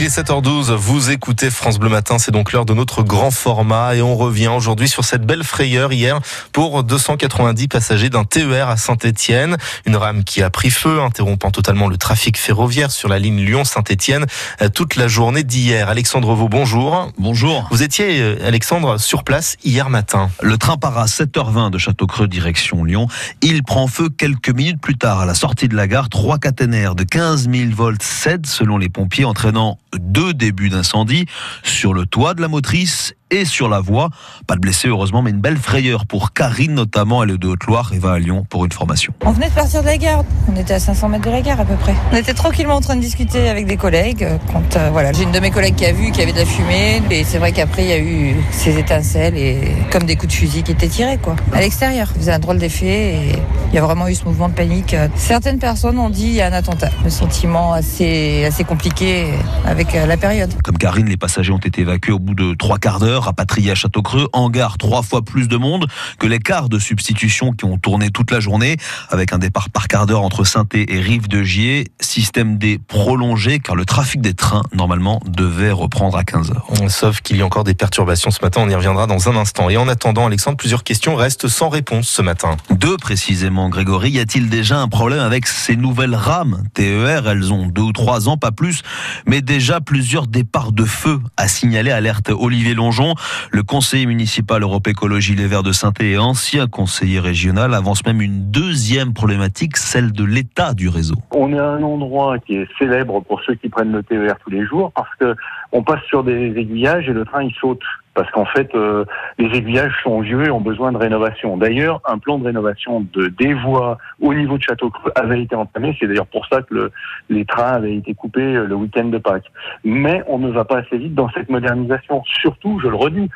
[0.00, 3.94] Il est 7h12, vous écoutez France Bleu Matin, c'est donc l'heure de notre grand format
[3.94, 6.20] et on revient aujourd'hui sur cette belle frayeur hier
[6.52, 9.58] pour 290 passagers d'un TER à Saint-Étienne.
[9.84, 14.24] Une rame qui a pris feu, interrompant totalement le trafic ferroviaire sur la ligne Lyon-Saint-Étienne
[14.62, 15.90] euh, toute la journée d'hier.
[15.90, 17.12] Alexandre Vaux, bonjour.
[17.18, 17.68] Bonjour.
[17.70, 20.30] Vous étiez, euh, Alexandre, sur place hier matin.
[20.40, 23.06] Le train part à 7h20 de Château-Creux direction Lyon.
[23.42, 26.08] Il prend feu quelques minutes plus tard à la sortie de la gare.
[26.08, 31.26] Trois caténaires de 15 000 volts cèdent selon les pompiers, entraînant deux débuts d'incendie
[31.62, 34.10] sur le toit de la motrice et sur la voie.
[34.46, 37.22] Pas de blessés heureusement, mais une belle frayeur pour Karine notamment.
[37.22, 39.12] Elle est de Haute-Loire et va à Lyon pour une formation.
[39.24, 40.24] On venait de partir de la gare.
[40.48, 41.94] On était à 500 mètres de la gare à peu près.
[42.12, 44.26] On était tranquillement en train de discuter avec des collègues.
[44.52, 46.38] Quand euh, voilà, j'ai une de mes collègues qui a vu qu'il y avait de
[46.38, 47.02] la fumée.
[47.10, 50.38] Et c'est vrai qu'après il y a eu ces étincelles et comme des coups de
[50.38, 51.36] fusil qui étaient tirés quoi.
[51.52, 53.32] À l'extérieur, faisait un drôle d'effet et
[53.70, 54.96] il y a vraiment eu ce mouvement de panique.
[55.14, 56.90] Certaines personnes ont dit il y a un attentat.
[57.04, 59.32] Le sentiment assez assez compliqué
[59.64, 60.52] avec euh, la période.
[60.64, 63.74] Comme Karine, les passagers ont été évacués au bout de trois quarts d'heure, rapatriés à
[63.74, 65.86] Château-Creux, en gare trois fois plus de monde
[66.18, 68.76] que les cars de substitution qui ont tourné toute la journée,
[69.08, 73.60] avec un départ par quart d'heure entre saint et Rive de Gier, système D prolongé,
[73.60, 76.66] car le trafic des trains, normalement, devait reprendre à 15 heures.
[76.88, 79.70] Sauf qu'il y a encore des perturbations ce matin, on y reviendra dans un instant.
[79.70, 82.56] Et en attendant, Alexandre, plusieurs questions restent sans réponse ce matin.
[82.70, 87.66] Deux précisément, Grégory, y a-t-il déjà un problème avec ces nouvelles rames TER Elles ont
[87.66, 88.82] deux ou trois ans, pas plus,
[89.26, 93.14] mais déjà plusieurs départs de feu a signalé alerte Olivier Longeon,
[93.50, 98.22] le conseiller municipal Europe Écologie Les Verts de saint et ancien conseiller régional, avance même
[98.22, 101.16] une deuxième problématique, celle de l'état du réseau.
[101.32, 104.50] On est à un endroit qui est célèbre pour ceux qui prennent le TER tous
[104.50, 105.34] les jours parce que
[105.72, 107.82] on passe sur des aiguillages et le train il saute
[108.14, 109.04] parce qu'en fait, euh,
[109.38, 111.56] les aiguillages sont vieux et ont besoin de rénovation.
[111.56, 115.96] D'ailleurs, un plan de rénovation de des voies au niveau de Château-Creux avait été entamé.
[115.98, 116.92] C'est d'ailleurs pour ça que le,
[117.28, 119.50] les trains avaient été coupés euh, le week-end de Pâques.
[119.84, 122.22] Mais on ne va pas assez vite dans cette modernisation.
[122.24, 123.30] Surtout, je le redis,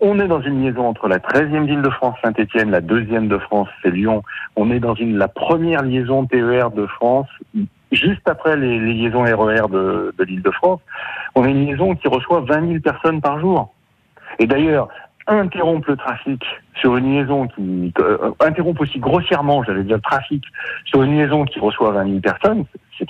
[0.00, 3.38] on est dans une liaison entre la 13e ville de France, Saint-Étienne, la deuxième de
[3.38, 4.22] France, c'est Lyon.
[4.56, 7.28] On est dans une, la première liaison TER de France,
[7.90, 10.80] juste après les, les liaisons RER de, de l'île de France.
[11.34, 13.73] On est une liaison qui reçoit 20 000 personnes par jour.
[14.38, 14.88] Et d'ailleurs,
[15.26, 16.42] interrompre le trafic
[16.80, 20.44] sur une liaison qui euh, interrompre aussi grossièrement, j'allais dire le trafic
[20.84, 22.64] sur une liaison qui reçoit 20 000 personnes,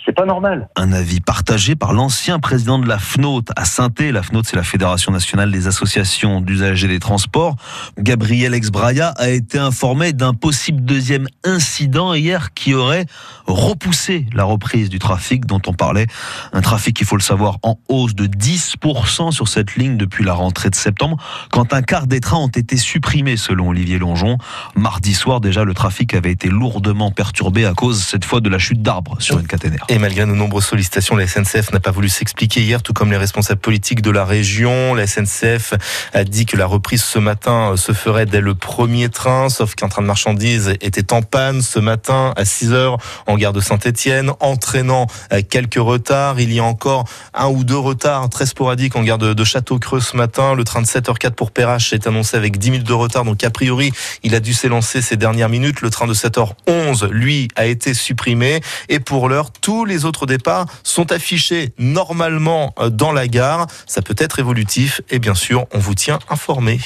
[0.04, 0.68] c'est pas normal.
[0.76, 4.62] Un avis partagé par l'ancien président de la FNOT à saint La FNOT, c'est la
[4.62, 7.56] Fédération nationale des associations d'usagers des transports.
[7.98, 13.06] Gabriel Exbraya a été informé d'un possible deuxième incident hier qui aurait
[13.46, 16.06] repoussé la reprise du trafic dont on parlait.
[16.52, 20.32] Un trafic, il faut le savoir, en hausse de 10% sur cette ligne depuis la
[20.32, 21.18] rentrée de septembre,
[21.50, 24.38] quand un quart des trains ont été supprimés selon Olivier Longeon.
[24.76, 28.58] Mardi soir, déjà, le trafic avait été lourdement perturbé à cause, cette fois, de la
[28.58, 29.73] chute d'arbres sur une caténaire.
[29.88, 33.16] Et malgré nos nombreuses sollicitations, la SNCF n'a pas voulu s'expliquer hier, tout comme les
[33.16, 34.94] responsables politiques de la région.
[34.94, 35.74] La SNCF
[36.12, 39.74] a dit que la reprise ce matin euh, se ferait dès le premier train, sauf
[39.74, 43.60] qu'un train de marchandises était en panne ce matin à 6 heures en gare de
[43.60, 46.40] Saint-Etienne, entraînant euh, quelques retards.
[46.40, 50.16] Il y a encore un ou deux retards très sporadiques en gare de, Château-Creux ce
[50.16, 50.54] matin.
[50.54, 53.50] Le train de 7h04 pour Perrache est annoncé avec 10 minutes de retard, donc a
[53.50, 53.92] priori,
[54.22, 55.80] il a dû s'élancer ces dernières minutes.
[55.80, 58.60] Le train de 7h11, lui, a été supprimé.
[58.88, 63.66] Et pour l'heure, tous les autres départs sont affichés normalement euh, dans la gare.
[63.86, 66.80] Ça peut être évolutif et bien sûr, on vous tient informé.